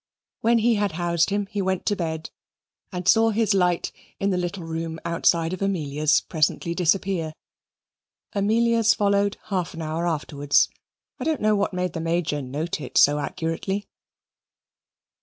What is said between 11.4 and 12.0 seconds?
what made